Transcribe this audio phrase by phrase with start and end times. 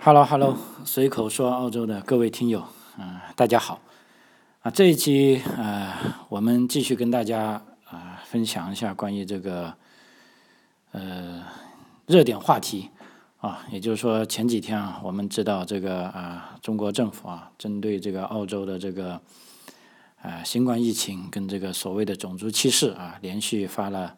[0.00, 2.64] Hello，Hello，随口说澳洲的各位听友，
[2.98, 3.80] 嗯，大家好。
[4.60, 5.92] 啊，这一期呃，
[6.28, 9.74] 我们继续跟大家啊分享一下关于这个
[10.92, 11.42] 呃
[12.06, 12.90] 热点话题
[13.38, 19.20] 啊，也就是说前几天啊，我们知道这个啊中国政府啊针对这个澳洲的这个
[20.22, 24.14] 啊新冠疫情跟这个所谓的种族歧视啊，连续发了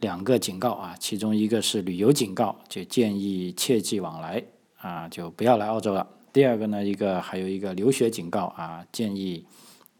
[0.00, 4.42] 两个警告啊，其中一个是旅游警告，就建议切忌往来。
[4.82, 6.04] 啊，就不要来澳洲了。
[6.32, 9.46] 第二个呢，一个还有一个留学警告啊，建议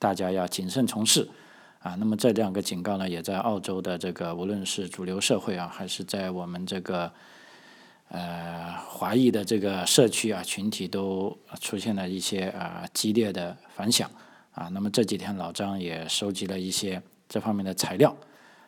[0.00, 1.28] 大家要谨慎从事
[1.78, 1.94] 啊。
[2.00, 7.12] 那么这两个警告呢，也在澳洲的这个无论是主流社会啊，还是在我们这个
[8.08, 14.10] 呃华裔的这个社区啊群体，都出现了一些啊激烈的反响
[14.50, 14.68] 啊。
[14.72, 18.16] 那么这几天老张也收集了一些这方面的材料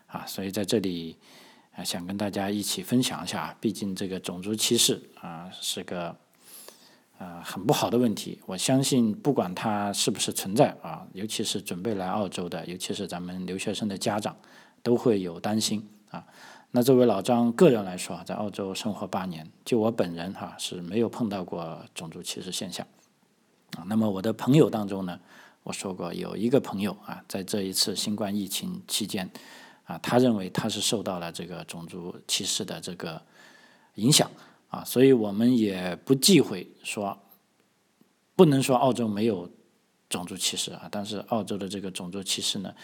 [0.06, 1.16] 啊，所以在这里。
[1.76, 6.16] 啊，想跟大家一起分享一下，毕竟这个种族歧视啊是个
[7.18, 8.38] 啊很不好的问题。
[8.46, 14.36] 我相信不管它是不是存在啊，尤其是准备来澳洲的，尤其是咱们留学生的家长，
[14.84, 16.24] 都会有担心啊。
[16.70, 22.86] 那作为老张个人来说，在澳洲生活八年，就我本人哈是没有碰到过种族歧视现象
[23.76, 23.82] 啊。
[23.86, 25.18] 那么我的朋友当中呢，
[25.64, 29.28] 我说过有一个朋友啊，在这一次新冠疫情期间。
[29.84, 33.20] 啊，他认为他是受到了这个种族歧视的这个
[33.96, 34.30] 影响
[34.70, 37.18] 啊，所以我们也不忌讳说，
[38.34, 39.46] 不能说澳洲没有
[40.08, 42.74] 种族歧视啊，但是澳洲的这个种族歧视呢，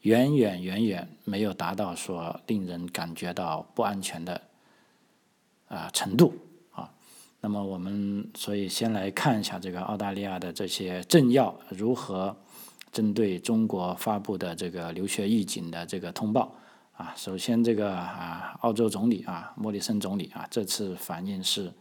[0.00, 4.40] 远远远远没有达到说令人感觉到不安全的
[5.68, 6.34] 啊程度
[6.72, 6.92] 啊。
[7.40, 12.36] 那么我们所以先来看一下这个澳大利亚的这些政要如何。
[12.94, 16.54] 针对中国发布的这个留学预警的这个通报
[16.96, 21.72] 啊，首先这个啊，澳洲总理啊，莫里森总理啊，这次反应是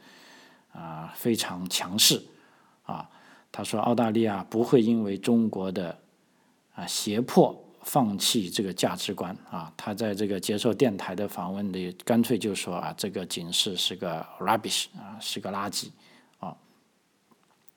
[0.71, 2.19] 啊非常强势
[2.81, 3.07] 啊。
[3.51, 5.95] 他说澳大利亚不会因为中国的
[6.73, 9.71] 啊胁迫放弃这个价值观啊。
[9.77, 15.89] 他在这个接受电台的访问里，干脆就说啊，这个警示是个 rubbish 啊，是个垃圾
[16.39, 16.57] 啊。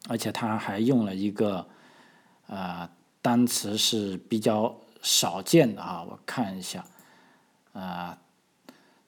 [0.09, 1.69] 而且他还用了一个
[2.47, 2.91] 啊。
[3.27, 4.73] 单词是比较
[5.03, 6.87] 少见的啊，我看一下，
[7.73, 8.17] 啊，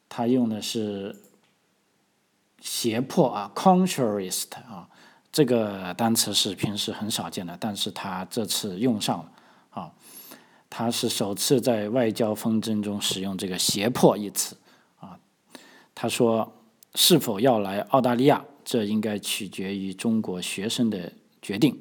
[0.09, 1.15] 他用的是
[2.61, 4.89] 胁迫啊，contrarist 啊，
[5.31, 9.31] 这个单词是平时很少见的，但是他这次用上了
[9.71, 9.93] 啊，
[10.69, 14.57] 他是首次在外交纷争中使用这个胁迫一词
[14.99, 15.17] 啊，
[15.95, 16.53] 他说
[16.97, 21.81] 是否要来澳大利亚，这应该取决于中国学生的决定。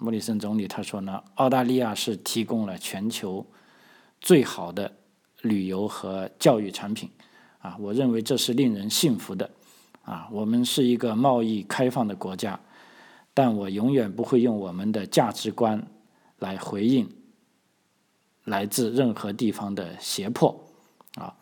[0.00, 3.44] 莫里森总理他说呢，澳大利亚是提供了全球
[4.20, 4.92] 最好的
[5.42, 7.10] 旅游和教育产品，
[7.58, 9.50] 啊，我认为这是令人信服的，
[10.04, 12.60] 啊，我们是一个贸易开放的国家，
[13.34, 15.84] 但我永远不会用我们的价值观
[16.38, 17.08] 来回应
[18.44, 20.64] 来自任何地方的胁迫，
[21.16, 21.34] 啊，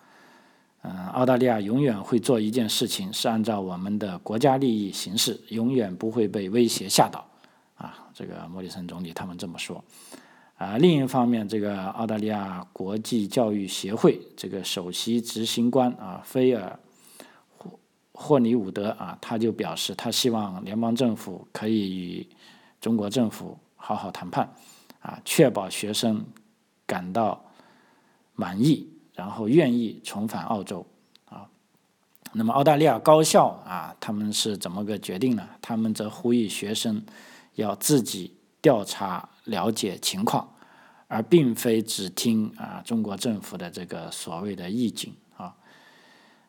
[0.80, 7.22] 嗯，澳大利亚永远会做一件事情，是按照我们的国家利益行事，永远不会被威胁吓倒。
[7.76, 9.84] 啊，这个莫里森总理他们这么说。
[10.56, 16.80] 啊，另一方面，这个澳大利亚国际教育协会这个首席执行官啊，菲尔
[17.58, 17.78] 霍
[18.12, 22.26] 霍尼伍德啊，他就表示，他希望联邦政府可以与
[22.80, 24.50] 中国政府好好谈判，
[25.00, 26.24] 啊，确保学生
[26.86, 27.44] 感到
[28.34, 30.86] 满意，然后愿意重返澳洲。
[31.26, 31.46] 啊，
[32.32, 35.46] 那么澳大利亚高校啊，他们是怎么个决定呢？
[35.60, 37.04] 他们则呼吁学生。
[37.56, 40.54] 要自己调查了解情况，
[41.08, 45.54] 而并非只听啊中国政府的这个所谓的意境啊，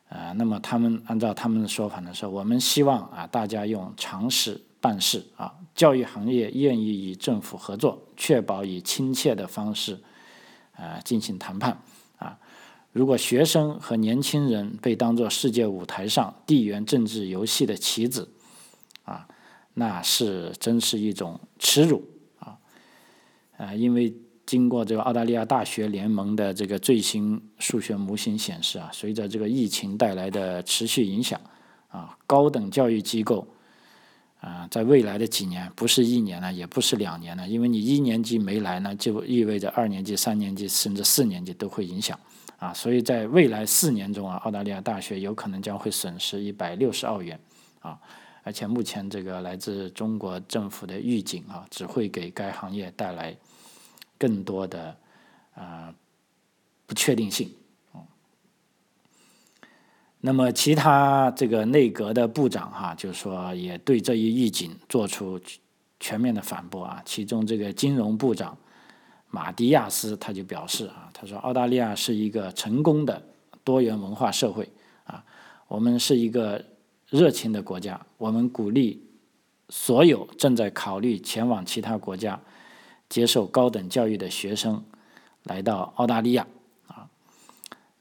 [0.08, 10.00] 呃，那么他们按照他们的说法呢，说我们希望啊大家用常识办事啊，教育行业愿意与政府合作，确保以亲切的方式
[10.76, 11.80] 啊进行谈判
[12.18, 12.38] 啊。
[12.92, 18.30] 如果学生和年轻人被当作世界舞台上地缘政治游戏的棋子
[19.04, 19.26] 啊。
[19.78, 22.02] 那是真是一种耻辱
[22.40, 22.58] 啊！
[23.56, 24.12] 啊，因为
[24.44, 31.40] 经过这个澳大利亚大学联盟的这个最新数学模型显示啊，随着这个疫情带来的持续影响
[31.90, 33.46] 啊，高等教育机构
[34.40, 42.18] 啊，在未来的几年，不是一年了，也不是两年了，因为你一年级没来呢，就意味着二年级、三年级甚至四年级都会影响
[42.58, 47.38] 啊，所以在未来四年中啊，澳大利亚大学有可能将会损失一百六十澳元
[47.78, 47.96] 啊。
[48.48, 53.36] 而且目前这个来自中国政府的预警啊，只会给该行业带来
[54.16, 54.96] 更多的
[55.54, 55.94] 啊
[56.86, 57.52] 不确定性。
[60.20, 65.38] 那么其他这个内阁的部长哈，就是说也对这一预警做出
[66.00, 67.02] 全面的反驳啊。
[67.04, 68.56] 其中这个金融部长
[69.28, 73.22] 马蒂亚斯他就表示啊，他说澳大利亚是一个成功的
[73.62, 74.66] 多元文化社会
[75.04, 75.22] 啊，
[75.66, 76.64] 我们是一个
[77.10, 79.02] 热情的国家，我们鼓励
[79.68, 82.40] 所有正在考虑前往其他国家
[83.08, 84.84] 接受高等教育的学生
[85.44, 86.46] 来到澳大利亚
[86.86, 87.08] 啊。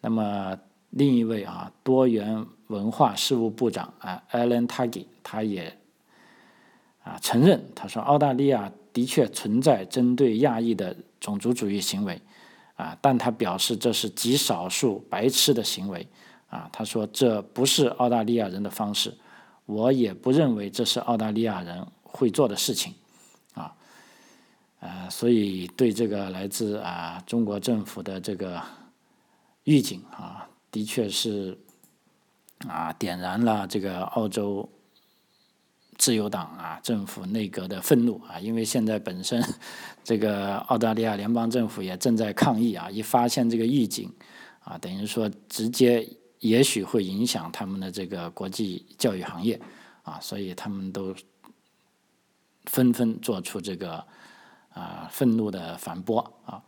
[0.02, 0.58] 那么。
[0.92, 5.78] 另一位啊，多元文化事务部长啊，Alan Taggy，他也
[7.04, 12.20] 啊承认，他说澳大利亚的确存在针对亚裔的种族主义行为
[12.78, 16.08] 啊，但他表示这是极少数白痴的行为
[16.50, 16.70] 啊。
[16.72, 19.14] 他说这不是澳大利亚人的方式，
[19.66, 22.94] 我也不认为这是澳大利亚人会做的事情
[23.54, 23.74] 啊。
[24.80, 28.62] 呃，所以对这个来自啊中国政府的这个
[29.64, 30.48] 预警啊。
[30.70, 31.58] 的确是
[32.68, 34.70] 啊，点燃了这个澳洲
[35.98, 39.42] 自由党啊政府内阁的愤怒啊，因为现在本身
[40.04, 44.14] 这个澳大利亚联邦政府也正在抗议啊，一发现这个预警
[44.60, 46.08] 啊，等于说直接
[46.40, 49.60] 也许会影响他们的这个国际教育行业
[50.04, 51.16] 啊，所以他们都
[52.66, 54.04] 纷纷做出这个
[54.74, 56.62] 啊愤怒的反驳啊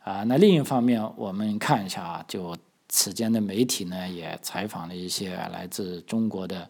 [0.00, 2.56] 啊，那另一方面我们看一下啊，就。
[2.90, 6.66] 此间的媒体呢，也采访了一些来自中国的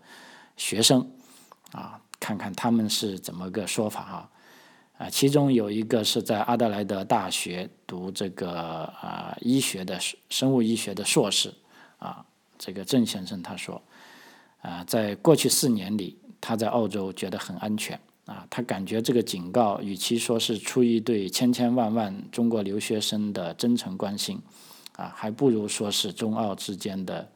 [0.57, 1.09] 学生，
[1.71, 4.31] 啊，看看他们是怎么个说法啊？
[4.99, 9.97] 啊，其中有一个是在阿德莱德大学读这个啊医学的
[10.29, 11.55] 生物医学的硕士，
[11.99, 12.25] 啊，
[12.59, 13.81] 这个郑先生他说，
[14.63, 24.41] 啊，在过去四年里，他在澳洲觉得很安全，啊，他感觉这个警告与其说是出于对千千万万中国留学生的真诚关心。
[24.97, 27.31] 啊，还不如说是中澳之间的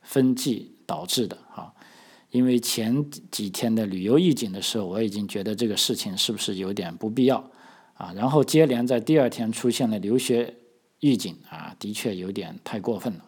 [0.00, 1.70] 分际导致的啊，
[2.30, 7.44] 因为前几天的旅游预警的时候，我已经觉得这个事情是不是有点不必要
[7.92, 8.14] 啊？
[8.14, 10.54] 然后接连在第二天出现了留学
[11.00, 13.24] 预警啊，的确有点太过分了。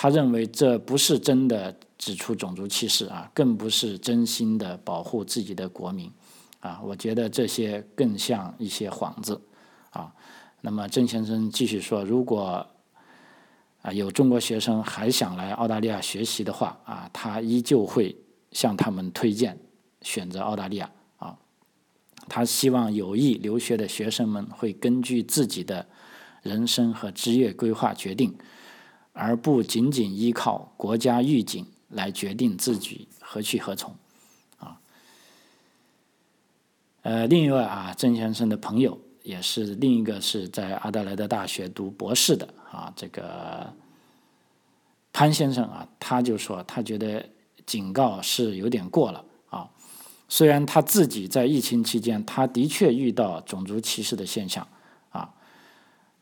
[0.00, 6.08] 他认为这不是真的指出种族歧视啊，更不是真心的保护自己的国民
[6.60, 6.80] 啊。
[6.84, 9.40] 我觉得这些更像一些幌子
[9.90, 10.14] 啊。
[10.60, 12.64] 那么郑先生继续说，如果
[13.82, 18.16] 啊有中国学生还想来澳大利亚学习的话啊，他依旧会
[18.52, 19.58] 向他们推荐
[20.02, 21.36] 选择澳大利亚啊。
[22.28, 25.88] 他希望有意留学的学生们会根据自己的
[26.44, 28.32] 人生和职业规划决定，
[29.18, 33.94] 而不仅仅依靠国家预警来决定自己何去何从
[34.58, 34.80] 啊。
[37.02, 38.98] 呃，另一位啊，郑先生的朋友。
[39.24, 43.70] 也是另一个是在阿德莱德大学读博士的啊，这个
[45.12, 47.28] 潘先生啊，他就说他觉得
[47.66, 49.68] 警告是有点过了啊。
[50.30, 54.66] 虽然他自己在疫情期间，他的确遇到种族歧视的现象，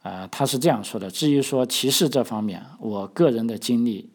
[0.06, 1.10] 呃，他是这样说的。
[1.10, 4.08] 至于说歧视这方面，我个人的经历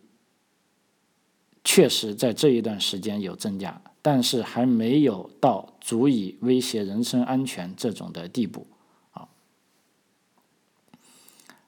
[1.65, 8.65] 确实在这一段时间有增加，但是还没有到足以威胁人身安全这种的地步。
[9.11, 9.27] 啊，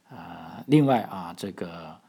[0.10, 2.00] 啊另外啊，这个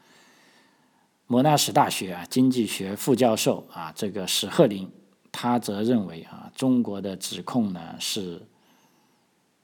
[1.27, 4.89] 莫纳什大学啊经济学副教授啊，这个史赫林，
[5.33, 8.41] 他则认为啊，中国的指控呢是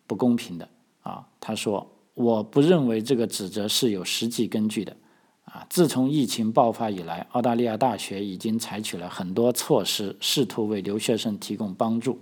[0.05, 0.67] 不公平的
[1.01, 1.25] 啊。
[1.39, 4.95] 他说：“我不认为这个指责是有实际根据的
[5.45, 5.65] 啊。
[5.69, 12.19] 自从疫情爆发以来，澳大利亚大学已经采取了很多措施，试图为留学生提供帮助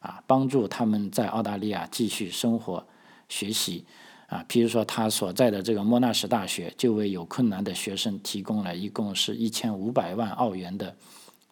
[0.00, 2.86] 啊，帮助他们在澳大利亚继续生活、
[3.28, 3.84] 学习。”
[4.26, 10.96] 啊，譬如说他所在的这个莫纳什大学，就为有困难的学生提供了一共是一千五百万澳元的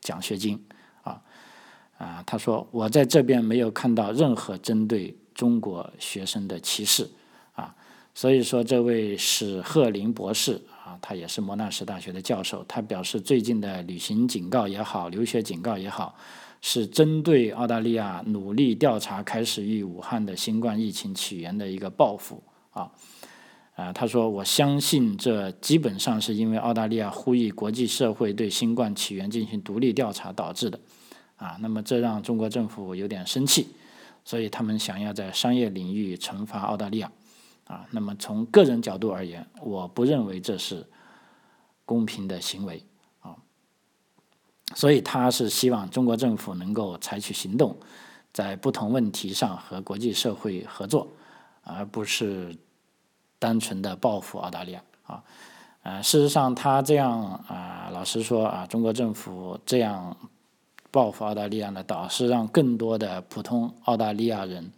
[0.00, 0.60] 奖学金。
[1.02, 1.22] 啊，
[1.98, 7.08] 啊，他说我在这边没有看到任何针对中国学生的歧视。
[8.14, 16.14] 所以说这位史鹤林博士啊，他也是莫纳什大学的教授，他表示最近的旅行警告也好，留学警告也好，
[16.60, 22.40] 是针对澳大利亚努力调查开始于武汉的新冠疫情起源的一个报复。
[22.70, 22.90] 啊，
[23.74, 30.78] 啊，他说：“我相信这基本上是因为澳大利亚呼吁国际社会对新冠起源进行独立调查导致的。”
[31.36, 33.66] 啊，那么这让中国政府有点生气，
[34.24, 37.10] 所以他们想要在商业领域惩罚澳大利亚。
[37.74, 40.86] 啊，那么从个人角度而言，我不认为这是
[41.84, 42.82] 公平的行为。
[43.20, 43.34] 啊，
[44.74, 47.76] 所以他是希望中国政府能够采取行动，
[48.32, 51.08] 在不同问题上和国际社会合作。
[51.66, 52.54] 而不是
[53.38, 55.24] 单纯的报复澳大利亚啊，
[55.82, 60.14] 啊，事实上他这样啊，老实说啊，中国政府这样
[60.90, 64.70] 报复澳大利亚呢，倒，是让更多的普通澳大利亚人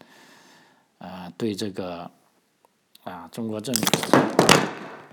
[0.98, 2.08] 啊对这个
[3.06, 4.16] 啊中国政府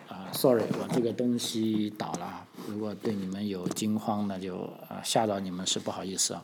[0.10, 6.44] 啊，sorry，我这个东西倒了，如果对你们有惊慌，那就啊吓到你们是不好意思啊。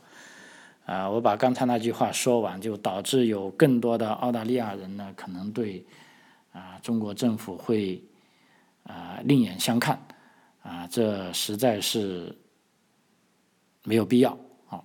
[0.86, 5.84] 啊，我把刚才那句话说完，就导致有更多的澳大利亚人呢，可能对
[6.52, 8.00] 啊中国政府会
[8.84, 10.00] 啊另眼相看，
[10.62, 12.32] 啊，这实在是
[13.82, 14.38] 没有必要
[14.68, 14.80] 啊。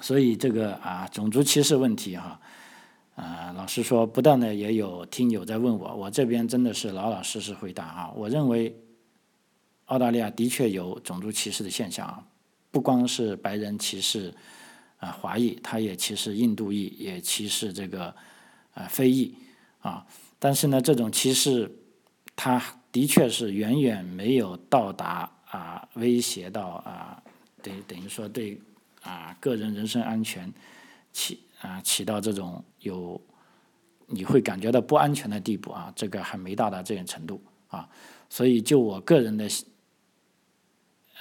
[0.00, 2.40] 所以这个啊种族歧视问题哈，
[3.16, 8.12] 老实说，不断的也有听友在问我，我这边真的是老老实实回答啊。
[8.14, 8.76] 我认为
[9.86, 12.24] 澳大利亚的确有种族歧视的现象啊，
[12.70, 14.34] 不光是白人歧视。
[14.98, 18.14] 啊，华裔他也歧视印度裔，也歧视这个
[18.72, 19.34] 啊非裔
[19.80, 20.06] 啊。
[20.38, 21.68] 但是呢，这种歧视，
[22.36, 27.20] 他的确是远远没有到达啊威胁到啊
[27.60, 28.60] 等等于说对
[29.02, 30.52] 啊个人人身安全
[31.12, 33.20] 起啊起到这种有
[34.06, 37.88] 你会感觉到不安全的地步啊，这个还没到达这种程度啊。
[38.28, 39.48] 所以就我个人的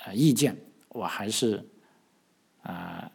[0.05, 0.55] 呃意见，
[0.89, 1.67] 我还是
[2.61, 3.11] 啊。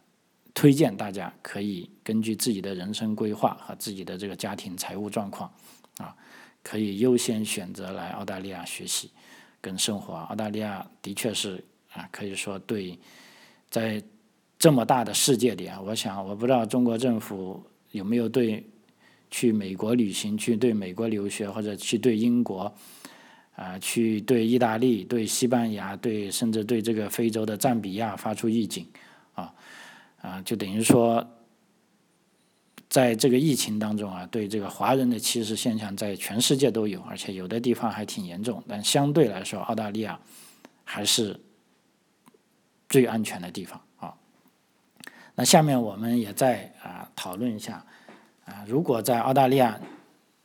[0.53, 5.53] 推荐大家可以根据自己的人生规划和自己的这个家庭财务状况，
[5.99, 6.17] 啊，
[6.63, 9.11] 可以优先选择来澳大利亚学习
[9.61, 10.15] 跟生活。
[10.15, 11.63] 澳大利亚的确是
[11.93, 12.97] 啊，可以说对，
[13.69, 14.03] 在
[14.57, 18.65] 这么大的世界里啊，我想我不知道中国政府有没有对
[19.29, 22.73] 去美国旅行、去对美国留学或者去对英国
[23.55, 28.85] 啊、去对意大利、对西班牙、对甚至对这个非洲的赞比亚发出预警
[29.33, 29.53] 啊。
[30.21, 31.25] 啊，就等于说，
[32.89, 38.63] 在这个疫情当中啊，对这个华人的歧视现象在全世界都有，而且有的地方还挺严重。
[38.67, 40.19] 但相对来说，澳大利亚
[40.83, 41.39] 还是
[42.89, 43.79] 最安全的地方。
[45.37, 47.85] 那下面我们也再啊讨论一下
[48.43, 49.79] 啊，如果在澳大利亚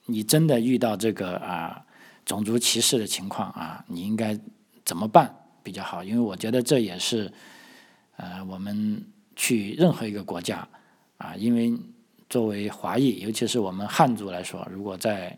[0.07, 1.85] 你真的遇到这个啊
[2.25, 4.39] 种族歧视的情况啊，你应该
[4.85, 5.35] 怎么办
[5.65, 6.05] 比较好？
[6.05, 7.33] 因为我觉得这也是
[8.17, 9.05] 呃我们。
[9.35, 10.69] 去任何一个国家，
[11.17, 11.73] 啊，因为
[12.29, 15.37] 作为华裔，尤其是我们汉族来说，如果在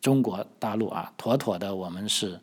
[0.00, 2.38] 中国大陆啊，妥妥的我们是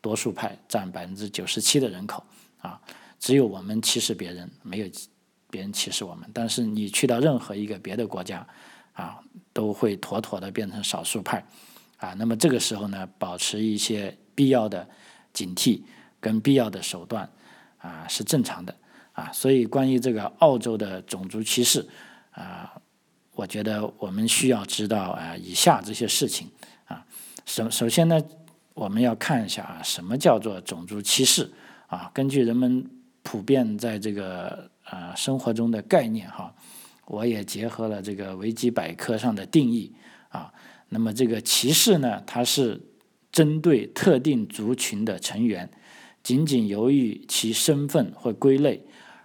[0.00, 2.24] 多数派，占百分之九十七的人口
[2.60, 2.78] 啊，
[3.20, 4.88] 只有我们歧视别人，没有
[5.52, 6.26] 别人歧视我们。
[6.32, 8.46] 但是你去到任何一个别的国家，
[8.94, 9.20] 啊，
[9.52, 11.44] 都会妥妥的变成少数派，
[11.98, 14.88] 啊，那么这个时候呢，保持一些必要的
[15.34, 15.82] 警惕
[16.18, 17.30] 跟必要的手段，
[17.78, 18.74] 啊，是正常的。
[19.12, 21.86] 啊，所以关于这个澳洲的种族歧视，
[22.30, 22.72] 啊，
[23.34, 26.50] 我觉得我们需要知道啊以下这些事情
[26.86, 27.04] 啊。
[27.44, 28.18] 首首先呢，
[28.72, 31.52] 我们要看一下啊，什么叫做种族歧视
[31.88, 32.10] 啊？
[32.14, 32.90] 根据人们
[33.22, 36.54] 普遍在这个啊生活中的概念哈，
[37.06, 39.92] 我也结合了这个维基百科上的定义
[40.28, 40.52] 啊。
[40.90, 42.78] 那么这个歧视呢，它是
[43.32, 45.70] 针对特定族群的成员，
[46.22, 48.84] 仅仅由于其身份或归类。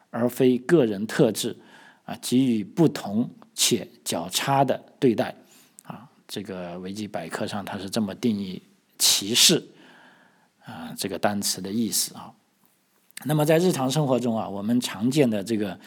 [0.09, 1.55] 而非个人特质，
[2.05, 5.35] 啊，给予不同且较差的对待，
[5.83, 8.63] 啊，这个维基百科上它是这么定义
[8.97, 9.67] 歧视，
[10.63, 12.33] 啊，这个单词的意思啊。
[13.25, 15.77] 那么在日常生活中啊，我们常见的这个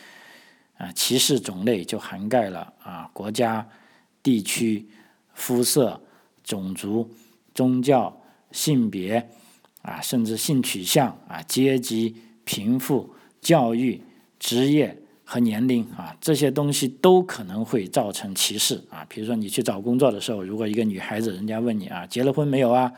[0.76, 3.66] 啊歧视种类就涵盖了啊国家、
[4.22, 4.86] 地区、
[5.34, 6.00] 肤色、
[6.44, 7.10] 种族、
[7.54, 8.20] 宗教、
[8.52, 9.28] 性别
[9.82, 14.02] 啊，甚至性取向啊、阶级、贫富、教育。
[14.42, 19.04] 职业和年龄啊，这些东西都可能会造成歧视啊。
[19.06, 22.90] 比如说，你去找工作的时候，如果一个女孩子，人家问你啊，结了婚没有啊？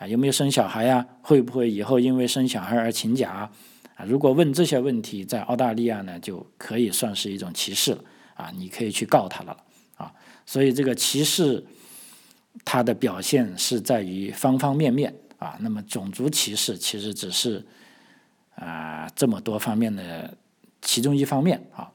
[0.00, 1.06] 啊，有没有生小孩呀？
[1.20, 4.04] 会不会以后因为生小孩而请假啊？
[4.06, 8.02] 如果问这些问题，在澳大利亚呢，就可以算是一种歧视了
[8.34, 8.50] 啊。
[8.56, 9.54] 你可以去告他了
[9.96, 10.10] 啊。
[10.46, 11.62] 所以这个歧视，
[12.64, 15.58] 它的表现是在于方方面面啊。
[15.60, 17.64] 那么种族歧视其实只是
[18.54, 20.34] 啊这么多方面的。
[20.82, 21.92] 其中一方面啊，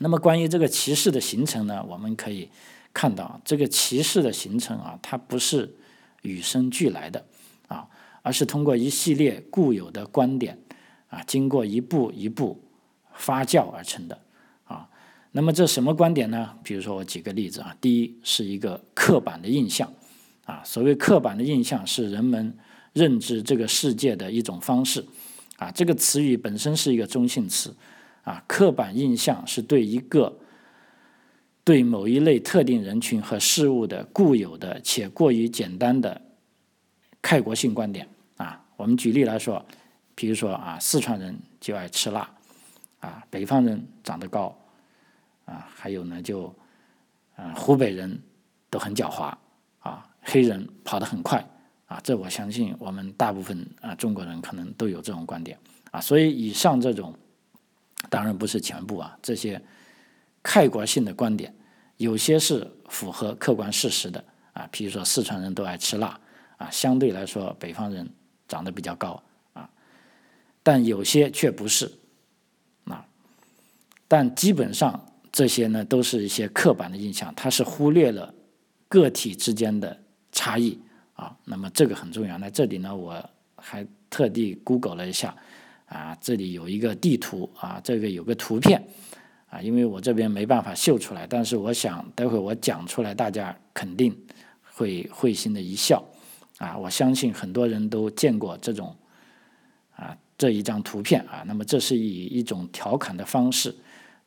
[0.00, 2.50] 那么关于这个歧视的形成呢，我们可以
[2.92, 5.72] 看到，这个歧视的形成啊，它不是
[6.22, 7.24] 与生俱来的
[7.68, 7.86] 啊，
[8.22, 10.58] 而是通过一系列固有的观点
[11.08, 12.60] 啊，经过一步一步
[13.14, 14.18] 发酵而成的
[14.64, 14.88] 啊。
[15.32, 16.56] 那么这什么观点呢？
[16.62, 19.92] 比如说我举个例子啊，第一是一个刻板的印象
[20.44, 22.56] 啊，所谓刻板的印象是人们
[22.92, 25.04] 认知这个世界的一种方式
[25.58, 27.74] 啊，这个词语本身是一个中性词。
[28.24, 30.38] 啊，刻板印象是对一个
[31.64, 36.20] 对某一类特定人群和事物的固有的且过于简单的
[37.20, 38.08] 概括性观点。
[38.36, 39.64] 啊我们举例来说，
[40.16, 42.28] 比如说啊，四川人就爱吃辣，
[42.98, 44.58] 啊，北方人长得高，
[45.44, 46.52] 啊，还有呢就，
[47.36, 48.20] 啊，湖北人
[48.68, 49.32] 都很狡猾，
[49.78, 51.46] 啊，黑人跑得很快，
[51.86, 55.56] 啊，这我相信我们大部分啊中国人可能都有这种观点，
[55.92, 57.14] 啊，所以以上这种，
[58.10, 59.62] 当然不是全部啊，这些
[60.42, 61.54] 概括性的观点，
[61.96, 66.20] 有些是符合客观事实的，啊，比如说四川人都爱吃辣，
[66.58, 68.08] 啊，相对来说北方人。
[68.48, 69.22] 长得比较高
[69.54, 69.70] 啊，
[70.62, 71.90] 但有些却不是
[72.84, 73.02] 啊。
[74.06, 78.34] 但基本上这些呢，都是一些刻板的印象，它是忽略了
[78.88, 79.98] 个体之间的
[80.32, 80.78] 差异
[81.14, 81.34] 啊。
[81.46, 82.36] 那么这个很重要。
[82.36, 85.34] 那这里呢，我还特地 Google 了一下
[85.86, 88.86] 啊，这里有一个地图啊，这个有个图片
[89.52, 94.16] 啊，因为我这边没办法秀出来，但是我想待会我讲出来，大家肯定
[94.72, 96.02] 会会心的一笑。
[96.56, 98.96] 啊，我相信很多人都见过这种
[99.94, 101.44] 啊这一张图片啊。
[101.46, 103.74] 那么这是以一种调侃的方式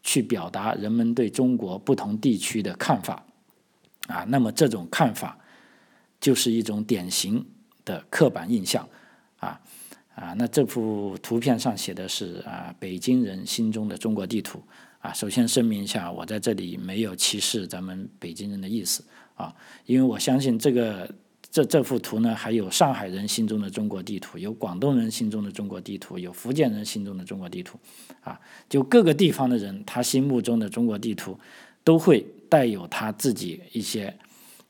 [0.03, 3.25] 去表达人们对中国不同地区的看法
[4.05, 4.23] 啊。
[4.27, 5.35] 那么这种看法
[6.21, 7.43] 就是一种典型
[7.83, 8.87] 的刻板印象
[9.37, 9.59] 啊
[10.13, 10.35] 啊。
[10.37, 14.61] 那这幅图片上写的是啊北京人心中的中国地图
[15.05, 15.13] 啊。
[15.13, 19.03] 首先声明一下，我在这里没有歧视咱们北京人的意思
[19.35, 19.53] 啊，
[19.85, 21.09] 因为我相信这个。
[21.51, 27.79] 这这幅图呢，还有上海人心中的中国地图，有广东人心中的中国地图，有福建人心中的中国地图，
[28.19, 31.39] 啊，就各个地方的人，他心目中的中国地图，
[31.81, 34.13] 都会带有他自己一些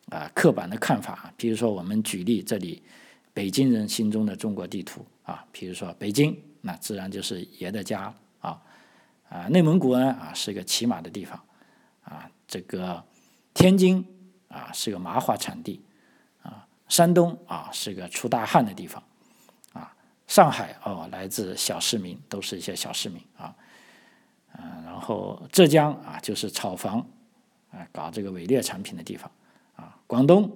[0.10, 1.34] 啊刻板的看法。
[1.36, 2.84] 比如说，我们举例这里，
[3.34, 8.14] 北京人心中的中国地图啊，比如说北京，那自然就是爷的家
[9.36, 11.38] 啊，内蒙古呢啊是一个骑马的地方，
[12.04, 13.04] 啊，这个
[13.54, 14.06] 天津
[14.48, 15.82] 啊是个麻花产地。
[16.42, 19.02] 啊山东啊是个出大汗的地方，
[19.74, 19.92] 啊，
[20.28, 23.56] 上海哦来自小市民，都是一些小市民啊，
[24.54, 27.00] 嗯，然后浙江啊就是炒房，
[27.72, 29.32] 啊搞这个伪劣产品的地方，
[29.76, 30.56] 啊，广东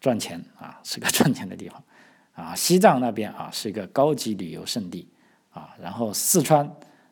[0.00, 1.84] 赚钱啊是个赚钱的地方，
[2.32, 5.06] 啊，西藏那边啊是一个高级旅游胜地，
[5.50, 6.66] 啊，然后四川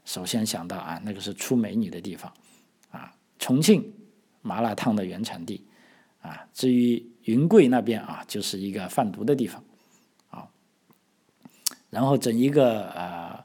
[0.07, 2.33] 首先想到啊那个是出美女的地方，
[2.91, 3.93] 啊，重庆
[4.41, 5.63] 麻辣烫的原产地，
[6.23, 7.05] 啊，至于。
[7.27, 9.61] 云贵那边啊，就是一个贩毒的地方，
[10.31, 10.47] 啊，
[11.91, 13.45] 然后整一个呃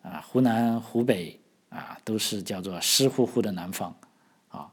[0.00, 3.94] 啊湖南、湖北啊，都是叫做湿乎乎的南方，
[4.48, 4.72] 啊，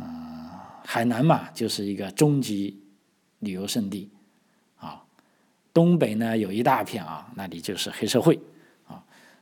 [0.00, 0.50] 嗯，
[0.84, 2.82] 海南嘛，就是一个终极
[3.38, 4.10] 旅游胜地，
[4.76, 5.04] 啊，
[5.72, 8.36] 东北呢有一大片啊，那里就是黑社会，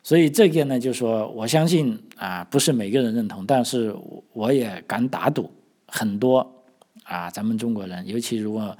[0.03, 3.95] 所以这个呢，就说我相信啊，不是每个人认同，但是
[4.33, 5.51] 我也敢打赌
[5.87, 6.55] 很多。
[7.05, 8.77] 啊，咱们中国人，尤其如果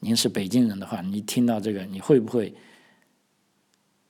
[0.00, 2.54] 您是北京人的话，你听到这个，你会不会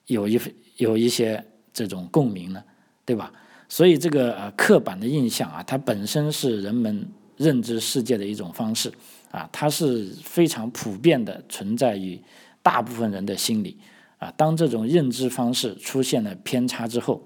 [0.05, 0.39] 有一
[0.77, 1.43] 有一些
[1.73, 2.63] 这种共鸣呢？
[3.03, 3.29] 对吧？
[3.67, 8.89] 所以这个呃刻板的印象啊，它本身是人们认知世界的一种方式
[9.31, 12.17] 啊，它是非常普遍的存在于
[12.61, 13.77] 大部分人的心里
[14.17, 14.33] 啊。
[14.37, 17.25] 当这种认知方式出现了偏差之后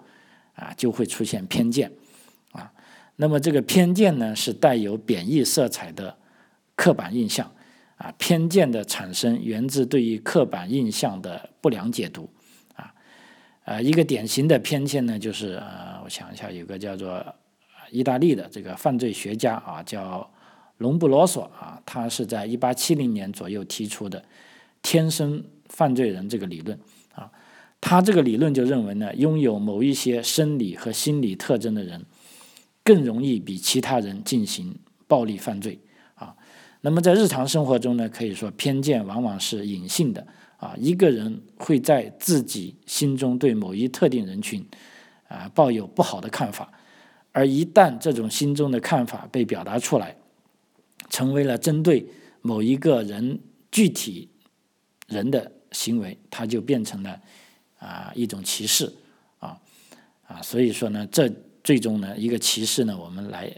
[0.53, 1.91] 啊，就会出现偏见
[2.51, 2.71] 啊。
[3.15, 6.17] 那么这个偏见呢，是带有贬义色彩的。
[6.73, 7.53] 刻板印象，
[7.97, 12.27] 啊，偏见的产生源自对于刻板印象的不良解读，
[12.73, 12.91] 啊，
[13.65, 17.23] 呃，一个典型的偏见呢，就是呃，我想一下，有个叫做
[17.91, 20.27] 意大利的这个犯罪学家啊，叫
[20.77, 24.23] 隆布罗索啊，他是在一八七零年左右提出的
[24.81, 26.77] “天生犯罪人”这个理论
[27.15, 27.31] 啊，
[27.79, 32.05] 他这个理论就认为呢，拥有某一些生理和心理特征的人，
[32.83, 34.75] 更容易比其他人进行
[35.07, 35.79] 暴力犯罪
[36.13, 36.35] 啊。
[36.81, 40.75] 那么在日常生活中呢，可以说偏见往往是隐性的啊。
[40.77, 44.65] 一个人会在自己心中对某一特定人群
[45.27, 46.71] 啊抱有不好的看法，
[47.31, 50.15] 而一旦这种心中的看法被表达出来，
[51.09, 52.05] 成为了针对
[52.41, 53.39] 某一个人
[53.71, 54.29] 具体
[55.07, 57.21] 人的行为，它就变成了
[57.79, 58.93] 啊一种歧视
[59.39, 59.59] 啊
[60.27, 60.41] 啊。
[60.41, 61.31] 所以说呢，这
[61.63, 63.51] 最终呢一个歧视呢，我们来。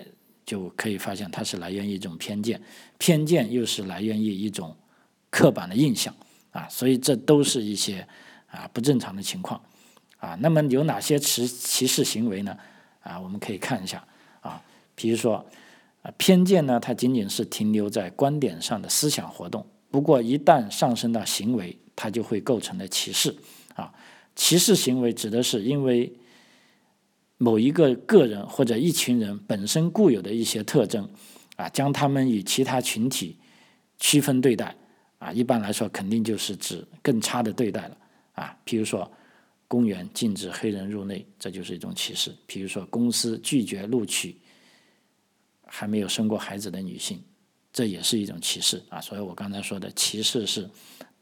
[0.45, 2.61] 就可以发现，它是来源于一种偏见，
[2.97, 4.75] 偏见又是来源于一种
[5.29, 6.13] 刻板的印象
[6.51, 8.05] 啊，所以这都是一些
[8.47, 9.59] 啊不正常的情况
[10.17, 10.37] 啊。
[10.41, 12.57] 那么有哪些歧歧视行为呢？
[12.99, 14.05] 啊，我们可以看一下
[14.41, 14.61] 啊，
[14.95, 15.45] 比如说
[16.01, 23.35] 啊，偏见呢，它仅仅是停留在观点上的思想活动，不过一旦上升到行为，它就会构成了歧视
[23.75, 23.93] 啊。
[24.35, 26.13] 歧视行为指的是因为。
[27.39, 31.09] 某一个个人或者一群人本身固有的一些特征，
[31.57, 33.35] 啊，将他们与其他群体
[33.99, 34.73] 区分对待，
[35.17, 37.97] 啊，一般来说肯定就是指更差的对待了
[38.31, 38.57] 啊。
[38.65, 39.11] 譬如说，
[39.67, 44.37] 公园禁止黑人入内，这就是一种歧视；比如说，公司拒绝录取
[45.65, 47.21] 还没有生过孩子的女性，
[47.73, 49.01] 这也是一种歧视啊。
[49.01, 50.69] 所以我刚才说的歧视是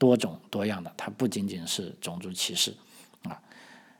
[0.01, 2.73] 多种多样的，它不仅仅是种族歧视
[3.21, 3.39] 啊。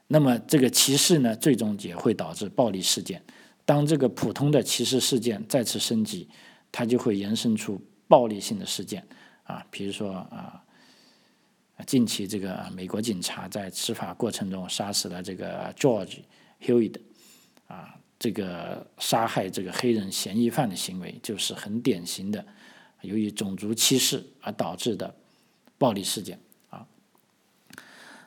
[0.08, 3.24] 那么这个歧视呢，最终也会导致暴力事件。
[3.66, 6.28] 当这个普通的歧视事件再次升级，
[6.72, 9.06] 它就会延伸出暴力性的事件。
[9.44, 10.60] 啊，比如说啊，
[11.86, 16.22] 近期这个美国警察在执法过程中杀死了这个 George
[16.60, 16.96] Hewitt，
[17.68, 22.44] 啊，这个杀害这个黑人嫌疑犯的行为，就是很典型的
[23.02, 25.14] 由于种族歧视而导致的
[25.82, 26.40] 暴力事件
[26.70, 26.86] 啊。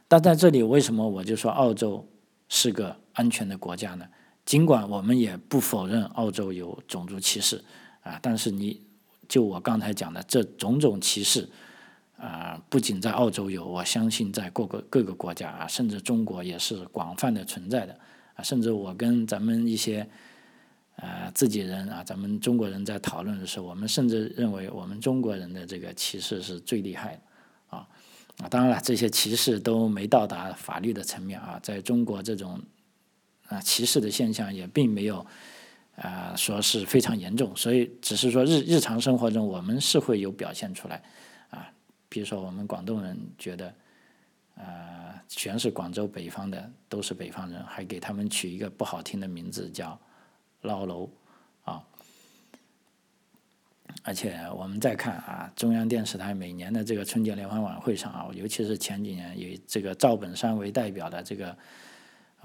[0.08, 2.04] 但在这里，为什么我就说澳洲
[2.48, 4.04] 是个安全的国家呢？
[4.44, 7.62] 尽管我们也不否认澳洲有种族歧视
[8.02, 8.82] 啊，但是你。
[9.26, 11.48] 就我刚才讲的这种种歧视，
[12.18, 17.98] 啊，不仅在澳洲有，我相信在各个各个国家啊，甚至中国也是广泛的存在的
[18.36, 18.44] 啊。
[18.44, 20.06] 甚至我跟咱们一些
[20.96, 27.22] 呃自己人啊，咱们中国人在讨论的时候，我们甚至认为我们中国人的这个歧视是最厉害的
[28.38, 28.49] 啊。
[28.49, 32.61] 当然了，这些歧视都没到达法律的层面啊，在中国这种
[33.49, 35.27] 啊歧视的现象也并没有。
[35.97, 41.01] 啊，说是非常严重，所以只是说日日常生活中我们是会有表现出来，
[41.51, 41.70] 啊，
[42.09, 43.73] 比如说我们广东人觉得，
[44.57, 49.97] 啊，全是广州北方的都是北方人，还给他们取一个不好听的名字叫
[50.62, 51.09] “捞楼”，
[54.02, 61.57] 而且我们再看啊，中央电视台每年的这个春节联欢晚会上啊，尤其是前几年以这个赵本山为代表的这个。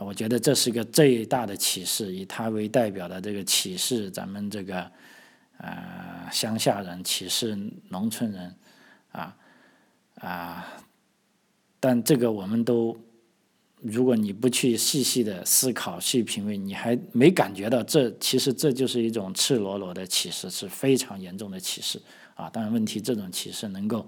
[0.02, 4.90] 我觉得这是一个最大的启示，以他为代表的这个启示，咱们这个
[5.58, 7.54] 呃乡下人启示
[7.90, 8.56] 农村人，
[9.12, 9.36] 啊
[10.16, 10.66] 啊，
[11.82, 12.98] 但这个我们都，
[13.82, 22.02] 如果你不去细细的思考、去品味，你还没感觉到这其实这就是一种赤裸裸的歧视，是非常严重的歧视
[22.36, 22.50] 啊！
[22.50, 24.08] 当然，问题这种歧视能够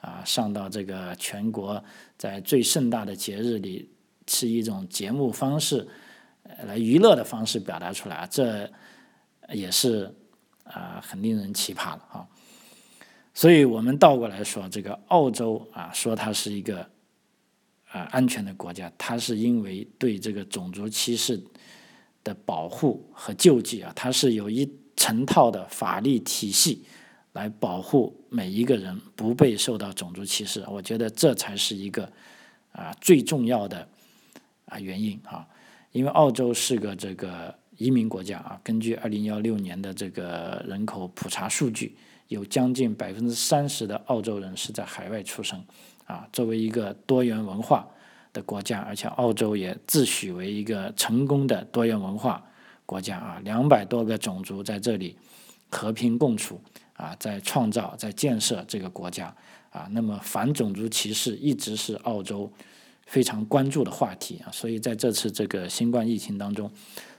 [0.00, 1.82] 啊上到这个全国
[2.16, 3.88] 在最盛大的节日里。
[4.28, 5.86] 是一种节目方式，
[6.64, 8.70] 来娱乐的方式表达出来，这
[9.52, 10.14] 也是
[10.62, 12.24] 啊很令人奇葩的啊。
[13.34, 16.88] 所以我们倒过来说，这个澳洲啊，说它是一个
[17.92, 21.40] 啊安全的国家，它是因为对这个种族歧视
[22.24, 26.82] 的保护和救济啊，它是有一成套的法律体系
[27.32, 30.64] 来保护每一个人不被受到种族歧视。
[30.68, 32.10] 我觉得这才是一个
[32.72, 33.86] 啊最重要的。
[34.66, 35.46] 啊，原因啊，
[35.90, 41.94] 因为澳洲是个这个移民国家啊，根据二零幺六年的这个人口普查数据，
[42.28, 45.62] 有将近百分之三十的澳洲人是在海外出生
[46.12, 46.28] 啊。
[46.32, 47.88] 作为一个多元文化
[48.32, 52.44] 的国家，而且澳洲也自诩为一个成功的多元文化
[52.84, 55.16] 国家啊，两百多个种族在这里
[55.70, 56.60] 和平共处
[56.94, 59.34] 啊，在创造、在建设这个国家
[59.70, 59.88] 啊。
[59.90, 62.52] 那么反种族歧视一直是澳洲。
[63.04, 66.70] 非常关注的话题啊，所以在这次这个新冠疫情当中，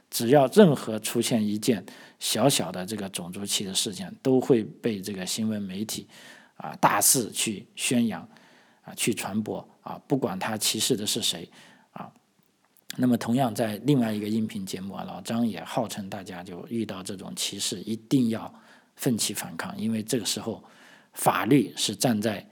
[0.10, 1.86] 只要任何出现一件
[2.18, 6.08] 小小的这个种族歧视事件，都会被这个新闻媒体
[6.56, 8.28] 啊大肆去宣扬
[8.84, 11.50] 啊去传播啊，不管他歧视的是谁
[11.92, 12.12] 啊。
[12.98, 18.54] 那么同样在另外一个音频节目啊，老张也号称大家就遇到这种歧视一定要
[18.96, 20.64] 奋起反抗，因为这个时候
[21.14, 22.48] 法律是站在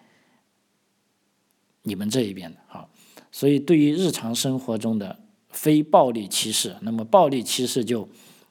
[1.84, 2.88] 你们这一边的啊。
[3.32, 5.18] 所以，对于日常生活中的
[5.52, 8.10] 非暴力歧视，那么暴力歧视就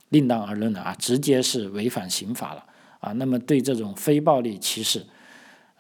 [0.09, 2.65] 另当而论了啊，直接是违反刑法了
[3.01, 3.13] 啊。
[3.13, 5.05] 那么，对这种非暴力歧视，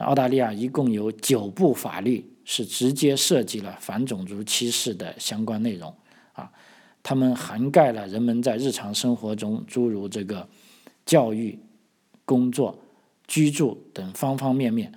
[0.00, 5.94] 澳大利亚一共有九部法律是直接涉及了反种族歧视的相关内容
[6.32, 6.50] 啊。
[7.02, 10.48] 它们涵盖了人们在日常生活中诸如这个
[11.06, 11.58] 教育、
[12.24, 12.78] 工作、
[13.26, 14.92] 居住等方方面面，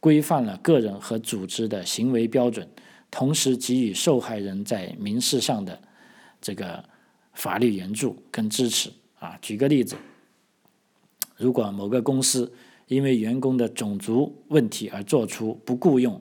[0.00, 2.68] 规范了个人和组织的行为标准。
[3.08, 5.80] 同时给予受害人在民事上的
[6.40, 6.84] 这个
[7.32, 9.38] 法律援助跟支持啊。
[9.40, 9.96] 举个例子，
[11.36, 12.52] 如果某个公司
[12.86, 16.20] 因为员工的种族问题而做出不雇佣、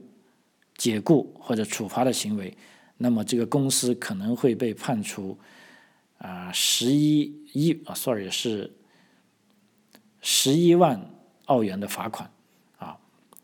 [0.78, 2.56] 解雇或者处罚的行为，
[2.98, 5.38] 那么这个公司可能会被判处
[6.18, 7.22] 啊十一
[7.54, 8.74] 一啊，sorry 是
[10.22, 11.10] 十一万
[11.46, 12.30] 澳元的罚款
[12.78, 12.98] 啊，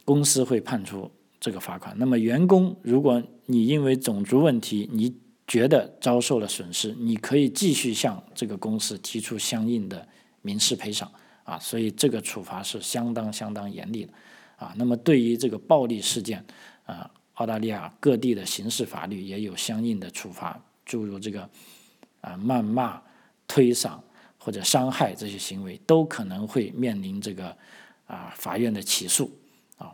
[0.06, 1.12] 公司会判处。
[1.44, 1.96] 这个罚款。
[1.98, 5.12] 那么，员工，如果你因为种族问题，你
[5.48, 10.08] 觉得遭受了损失，你可以继续向这个公司提出相应的
[10.44, 11.12] 民事赔偿
[11.52, 11.60] 啊。
[11.60, 14.14] 所以，这个处罚是相当相当严厉的
[14.58, 14.74] 啊。
[14.78, 16.44] 那么对于这个暴力事件，
[16.86, 21.42] 啊，澳大利亚各地的刑事法律也有相应的处罚，诸如这个
[22.22, 23.02] 啊谩骂、
[23.48, 24.00] 推搡
[24.38, 27.56] 或者伤害这些行为，都可能会面临这个
[28.08, 29.30] 啊法院的起诉。
[29.78, 29.94] 啊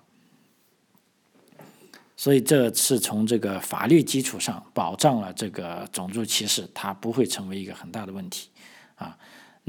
[2.20, 8.50] 所以这是从这个法律基础上保障了这个种族歧视，它不会成为一个很大的问题，
[8.96, 9.16] 啊。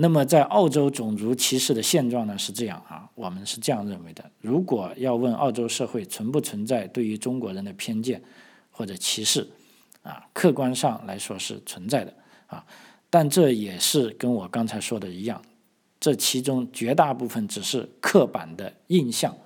[0.01, 8.23] 那么在澳洲种族歧视的现状呢是这样啊，我们是这样认为的：如果要问澳洲社会存不存在对于中国人的偏见
[8.71, 9.49] 或者歧视，
[10.03, 12.15] 啊，客观上来说是存在的
[12.47, 12.65] 啊。
[13.11, 15.43] 但这也是跟我刚才说的一样，
[15.99, 19.37] 这其中绝大部分只是刻板的印象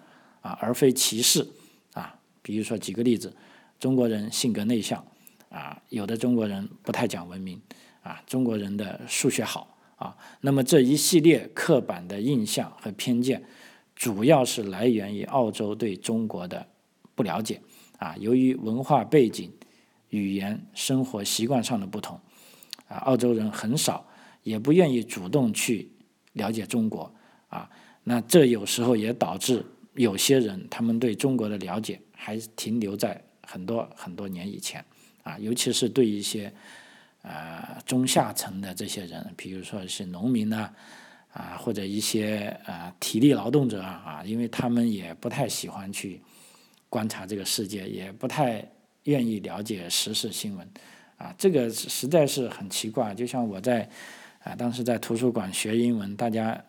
[0.43, 1.49] 啊，而非歧视
[1.95, 2.15] 啊。
[2.43, 3.35] 比如说，举个例子，
[3.81, 5.03] 中国人性格内向，
[5.49, 7.59] 啊，有的中国人不太讲文明，
[8.03, 9.72] 啊，中国人的数学好，
[10.03, 13.45] 啊，那么这一系列刻板的印象和偏见，
[13.95, 16.67] 主要是来源于澳洲对中国的
[17.15, 17.61] 不了解，
[17.99, 19.53] 啊，由于文化背景、
[20.09, 22.19] 语言、生活习惯上的不同，
[22.89, 24.05] 啊，澳洲人很少，
[24.43, 25.89] 也不愿意主动去
[26.33, 27.15] 了解中国，
[27.49, 27.71] 啊，
[28.03, 32.01] 那这有时候也导致有些人他们对中国的了解。
[32.25, 34.85] 还停留在很多很多年以前，
[35.25, 36.55] 啊，尤其是对一些
[37.23, 40.71] 呃中下层的这些人，比如说是农民呢，
[41.33, 46.21] 啊，或者一些呃体力劳动者啊，因为他们也不太喜欢去
[46.89, 48.65] 观察这个世界，也不太
[49.05, 50.69] 愿意了解时事新闻，
[51.17, 53.15] 啊，这个实在是很奇怪。
[53.15, 53.89] 就像我在
[54.45, 56.65] 啊当时在图书馆学英文，大家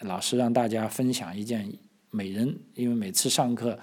[0.00, 1.70] 老师让大家分享一件
[2.10, 3.78] 每人，因为每次上课。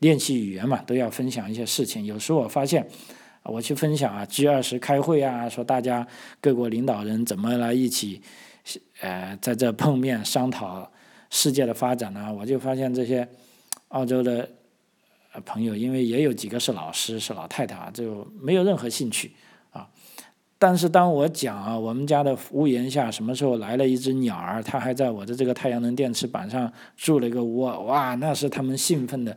[0.00, 2.06] 练习语言嘛，都要分享一些事情。
[2.06, 2.88] 有时候我发现，
[3.44, 6.06] 我去分享啊，G 二十开会啊，说大家
[6.40, 8.20] 各国领导人怎么来一起，
[9.00, 10.88] 呃，在这碰面商讨
[11.30, 12.32] 世界的发展呢？
[12.32, 13.26] 我就发现这些
[13.88, 14.48] 澳洲的
[15.44, 19.32] 朋友，因为也有几个是老师，是老太太啊，就没有任何兴趣
[19.72, 19.88] 啊。
[20.58, 29.36] 但是当我讲啊，我们家的屋檐下什么时候来了一只鸟儿，它还在我的这个太阳能电池板上筑了一个窝，哇，那是他们兴奋的。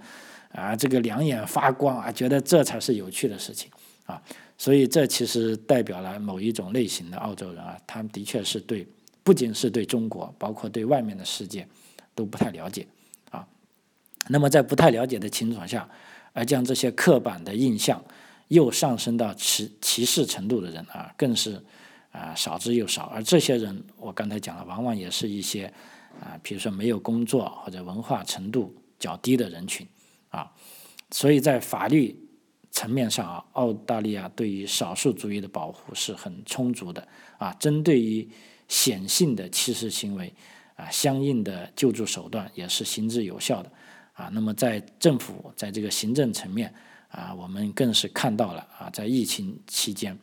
[0.52, 3.72] 啊，这个两眼发光啊，觉得这才是有趣的事情
[4.06, 4.22] 啊，
[4.58, 8.86] 所以这其实代表了某一种类型的澳洲人啊，他们的确是对，
[9.24, 11.68] 不仅是对中国，包括对外面的世界
[12.14, 12.86] 都不太了解
[13.32, 13.48] 啊。
[14.28, 15.90] 那么在不太了解的情况下，
[16.34, 18.04] 而将这些刻板的印象
[18.50, 21.64] 又上升到歧歧视程度的人啊，更是
[22.12, 23.04] 啊少之又少。
[23.04, 25.66] 而这些人，我刚才讲了，往往也是一些
[26.20, 29.88] 啊，比如说没有工作或者文化程度较低的人群。
[30.30, 30.52] 啊，
[31.12, 32.18] 所以在法律
[32.74, 37.08] 层面上啊，澳大利亚对于少数族裔的保护是很充足的
[37.38, 37.54] 啊。
[37.54, 38.28] 针对于
[38.68, 40.34] 显性的歧视行为
[40.76, 43.72] 啊，相应的救助手段也是行之有效的
[44.14, 44.28] 啊。
[44.34, 46.74] 那么在政府在这个行政层面
[47.10, 50.18] 啊，我们更是看到了啊，在疫情期间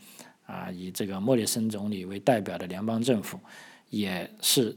[0.45, 3.39] 啊，以这个莫里森总理为代表的联邦政府
[3.91, 4.77] 也是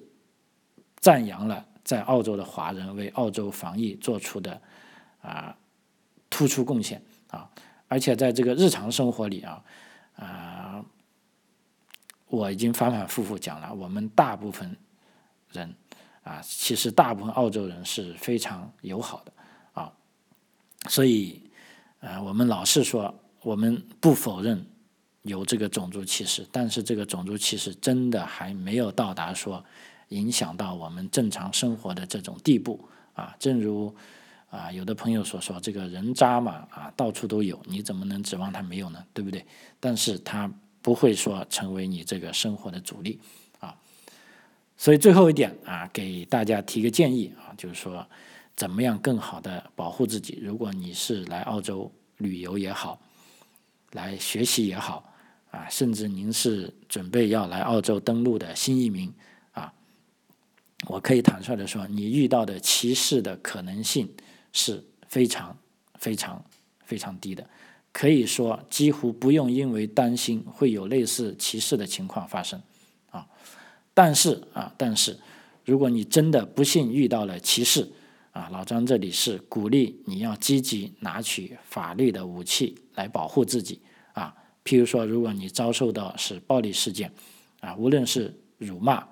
[0.98, 4.62] 赞扬了在澳洲的华人为澳洲防疫做出的。
[5.22, 5.58] 啊，
[6.30, 7.02] 突出贡献
[7.34, 7.50] 啊！
[7.88, 9.64] 而且在这个日常生活里啊，
[10.16, 10.86] 啊，
[12.28, 14.78] 我已经反反复复讲了，我们大部分
[15.52, 15.74] 人
[16.24, 19.34] 啊，其实大部分澳洲人是非常友好的
[19.74, 19.92] 啊，
[20.90, 21.42] 所以
[22.02, 24.64] 啊，我们老是说，我们不否认
[25.24, 29.64] 有这个种族歧视，但是这个种族歧视真的还没有到达说
[30.10, 33.96] 影响到我们正常生活的这种地步啊，正如。
[34.54, 39.04] 啊，有的朋友所说，这个人渣嘛，啊，到处都有，你怎么能指望他没有呢？
[39.12, 39.44] 对不对？
[39.80, 40.48] 但是他
[40.80, 43.20] 不会说成为你这个生活的主力，
[43.58, 43.76] 啊，
[44.78, 48.08] 所以最后一点啊，给大家提个建议啊，就是说，
[48.56, 50.38] 怎么样更好的保护自己？
[50.40, 53.02] 如果你是来澳洲旅游也好，
[53.94, 55.12] 来学习也好，
[55.50, 59.12] 啊，甚至您是准备要来澳洲登陆的新移民，
[59.54, 59.74] 啊，
[60.86, 64.08] 我可以坦率的说，你遇到的歧视的可能性。
[64.54, 65.58] 是非常
[66.00, 66.44] 非常
[66.86, 67.50] 非常低的，
[67.92, 72.62] 可以说几乎不用因为担心会有类似歧视的情况发生
[73.10, 73.28] 啊。
[73.94, 75.20] 但是啊，但是
[75.66, 77.92] 如果你真的不幸遇到了歧视
[78.32, 83.82] 啊，老张这里是鼓励你要积极拿取法律的武器来保护自己
[84.14, 84.36] 啊。
[84.64, 87.12] 譬如说，如果你遭受到是暴力事件
[87.60, 89.08] 啊，无论是辱骂、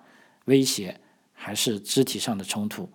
[0.45, 0.99] 威胁
[1.33, 2.87] 还是肢体上的冲突，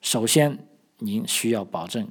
[0.00, 0.58] 首先。
[1.04, 2.08] 您需要保证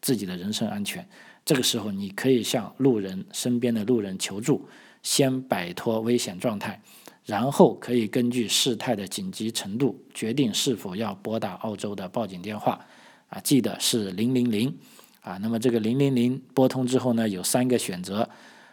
[0.00, 1.08] 自己的人身安全，
[1.44, 4.68] 这个时候你可以向路人身边的路人求助，
[5.02, 6.82] 先摆脱危险状态，
[7.24, 12.86] 然后可以根据事态的紧急程度决定是否要拨打澳洲的报警电话，
[13.28, 14.76] 啊，记得是零零零
[15.22, 15.38] 啊。
[15.38, 18.28] 那么这个零零零拨通之后呢，有三个选择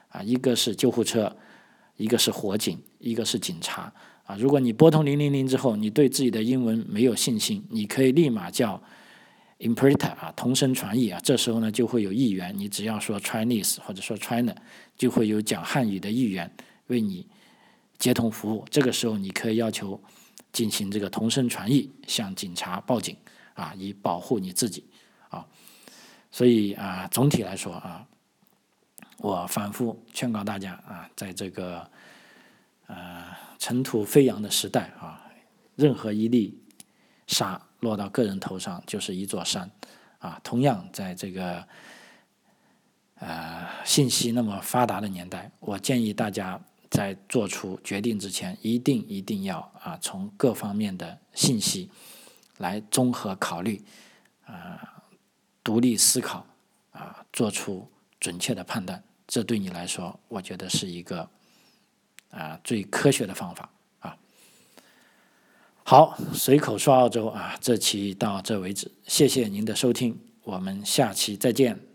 [0.09, 1.35] 啊，一个是救护车，
[1.95, 3.93] 一个是火警，一个是警察
[4.25, 4.35] 啊。
[4.37, 8.81] 如果你拨通零零零之后，你对自己的英文没有信心，你可以立马叫
[9.61, 11.19] interpreter 啊，同声传译啊。
[11.23, 14.55] 这时候呢，就会有译员，你只要说 Chinese 或者说 China，
[14.97, 16.51] 就会有讲汉语的译员
[16.87, 17.27] 为你
[17.97, 18.65] 接通服务。
[18.69, 20.01] 这个时候，你可以要求。
[20.53, 23.15] 进行这个同声传译，向警察报警
[23.53, 24.83] 啊，以保护你自己
[25.29, 25.47] 啊。
[26.29, 28.05] 所以啊，总体来说啊，
[29.19, 31.89] 我反复劝告大家啊，在这个
[32.87, 33.27] 呃
[33.59, 35.25] 尘土飞扬的时代啊，
[35.77, 36.59] 任何一粒
[37.27, 39.69] 沙落到个人头上就是一座山
[40.17, 40.39] 啊。
[40.43, 41.67] 同样，在这个
[43.15, 46.59] 呃信息那么发达的年代，我建议大家。
[46.91, 51.89] 在做出决定之前，一定一定要啊，从各方面的信息
[52.57, 53.81] 来综合考虑，
[54.45, 55.01] 啊，
[55.63, 56.45] 独立思考，
[56.91, 57.89] 啊，做出
[58.19, 59.01] 准确的判断。
[59.25, 61.29] 这对你来说，我觉得是一个
[62.29, 63.71] 啊最科学的方法。
[65.91, 71.90] 好，随口说澳洲啊，这期到这为止，谢谢您的收听，我们下期再见。